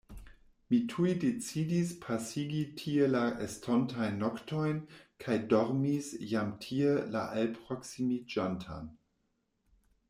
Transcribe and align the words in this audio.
Mi 0.73 0.77
tuj 0.93 1.09
decidis 1.23 1.91
pasigi 2.05 2.61
tie 2.79 3.09
la 3.11 3.21
estontajn 3.49 4.17
noktojn 4.25 4.81
kaj 5.25 5.37
dormis 5.53 6.11
jam 6.33 6.51
tie 6.67 6.93
la 7.17 7.25
alproksimiĝantan. 7.45 8.91